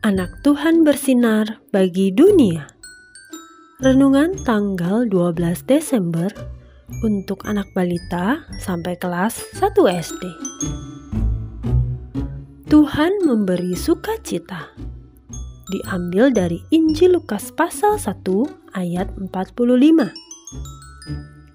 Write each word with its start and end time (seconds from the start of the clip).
Anak 0.00 0.40
Tuhan 0.40 0.80
bersinar 0.80 1.60
bagi 1.76 2.08
dunia. 2.08 2.72
Renungan 3.84 4.32
tanggal 4.48 5.04
12 5.04 5.68
Desember 5.68 6.32
untuk 7.04 7.44
anak 7.44 7.68
balita 7.76 8.48
sampai 8.64 8.96
kelas 8.96 9.36
1 9.60 9.76
SD. 10.00 10.24
Tuhan 12.72 13.12
memberi 13.28 13.76
sukacita. 13.76 14.72
Diambil 15.68 16.32
dari 16.32 16.64
Injil 16.72 17.20
Lukas 17.20 17.52
pasal 17.52 18.00
1 18.00 18.24
ayat 18.72 19.12
45. 19.20 19.28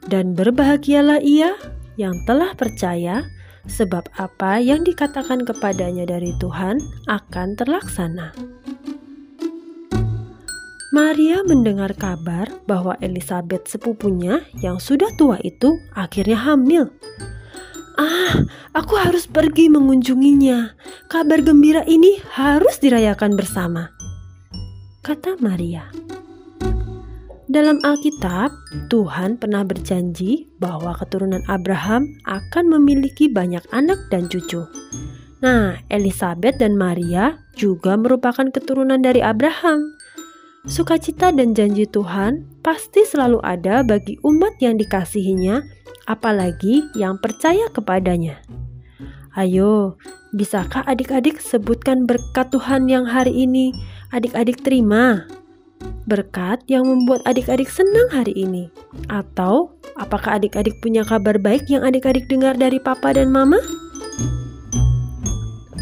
Dan 0.05 0.37
berbahagialah 0.37 1.17
ia 1.25 1.57
yang 1.97 2.13
telah 2.29 2.53
percaya 2.53 3.25
sebab 3.65 4.07
apa 4.15 4.61
yang 4.61 4.85
dikatakan 4.85 5.43
kepadanya 5.43 6.05
dari 6.05 6.31
Tuhan 6.37 6.79
akan 7.09 7.47
terlaksana. 7.57 8.31
Maria 10.95 11.43
mendengar 11.43 11.91
kabar 11.99 12.47
bahwa 12.63 12.95
Elizabeth 13.03 13.67
sepupunya 13.67 14.47
yang 14.63 14.79
sudah 14.79 15.11
tua 15.19 15.35
itu 15.43 15.75
akhirnya 15.91 16.39
hamil. 16.39 16.87
Ah, 17.99 18.47
aku 18.71 18.95
harus 18.95 19.27
pergi 19.27 19.67
mengunjunginya. 19.67 20.71
Kabar 21.11 21.43
gembira 21.43 21.83
ini 21.83 22.15
harus 22.31 22.79
dirayakan 22.79 23.35
bersama, 23.35 23.91
kata 25.03 25.35
Maria. 25.43 26.04
Dalam 27.55 27.79
Alkitab, 27.87 28.51
Tuhan 28.91 29.39
pernah 29.39 29.63
berjanji 29.63 30.51
bahwa 30.59 30.91
keturunan 30.91 31.39
Abraham 31.47 32.03
akan 32.27 32.67
memiliki 32.67 33.31
banyak 33.31 33.63
anak 33.71 33.95
dan 34.11 34.27
cucu. 34.27 34.67
Nah, 35.39 35.79
Elizabeth 35.87 36.59
dan 36.59 36.75
Maria 36.75 37.39
juga 37.55 37.95
merupakan 37.95 38.51
keturunan 38.51 38.99
dari 38.99 39.23
Abraham. 39.23 39.87
Sukacita 40.67 41.31
dan 41.31 41.55
janji 41.55 41.87
Tuhan 41.87 42.43
pasti 42.59 43.07
selalu 43.07 43.39
ada 43.39 43.87
bagi 43.87 44.19
umat 44.27 44.59
yang 44.59 44.75
dikasihinya, 44.75 45.63
apalagi 46.11 46.91
yang 46.91 47.15
percaya 47.23 47.71
kepadanya. 47.71 48.35
Ayo, 49.31 49.95
bisakah 50.35 50.83
adik-adik 50.83 51.39
sebutkan 51.39 52.03
berkat 52.03 52.51
Tuhan 52.51 52.91
yang 52.91 53.07
hari 53.07 53.47
ini 53.47 53.71
adik-adik 54.11 54.59
terima? 54.59 55.23
Berkat 56.05 56.61
yang 56.69 56.85
membuat 56.85 57.25
adik-adik 57.25 57.69
senang 57.69 58.07
hari 58.13 58.33
ini? 58.37 58.69
Atau 59.09 59.73
apakah 59.97 60.37
adik-adik 60.37 60.77
punya 60.79 61.01
kabar 61.01 61.41
baik 61.41 61.65
yang 61.67 61.81
adik-adik 61.81 62.29
dengar 62.29 62.53
dari 62.53 62.77
papa 62.77 63.13
dan 63.13 63.33
mama? 63.33 63.57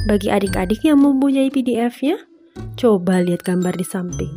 Bagi 0.04 0.28
adik-adik 0.28 0.84
yang 0.84 1.00
mempunyai 1.00 1.48
PDF-nya, 1.48 2.20
coba 2.76 3.24
lihat 3.24 3.48
gambar 3.48 3.76
di 3.80 3.88
samping. 3.88 4.34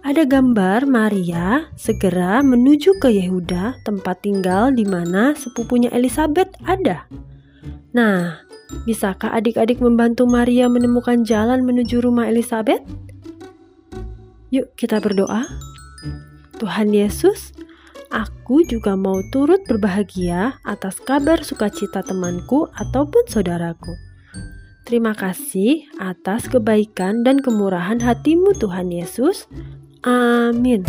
Ada 0.00 0.24
gambar 0.24 0.88
Maria 0.88 1.68
segera 1.76 2.40
menuju 2.40 2.96
ke 3.04 3.12
Yehuda, 3.12 3.84
tempat 3.84 4.24
tinggal 4.24 4.72
di 4.72 4.88
mana 4.88 5.36
sepupunya 5.36 5.92
Elizabeth 5.92 6.48
ada. 6.64 7.04
Nah, 7.92 8.40
bisakah 8.88 9.34
adik-adik 9.34 9.82
membantu 9.82 10.24
Maria 10.24 10.72
menemukan 10.72 11.20
jalan 11.26 11.66
menuju 11.66 12.00
rumah 12.00 12.30
Elizabeth? 12.32 12.80
Yuk 14.50 14.74
kita 14.74 14.98
berdoa. 14.98 15.46
Tuhan 16.58 16.90
Yesus, 16.90 17.54
aku 18.10 18.66
juga 18.66 18.98
mau 18.98 19.16
turut 19.30 19.62
berbahagia 19.64 20.58
atas 20.66 20.98
kabar 21.00 21.40
sukacita 21.46 22.02
temanku 22.02 22.66
ataupun 22.74 23.24
saudaraku. 23.30 23.94
Terima 24.84 25.14
kasih 25.14 25.86
atas 26.02 26.50
kebaikan 26.50 27.22
dan 27.22 27.38
kemurahan 27.38 28.02
hatimu 28.02 28.58
Tuhan 28.58 28.90
Yesus. 28.90 29.46
Amin. 30.02 30.82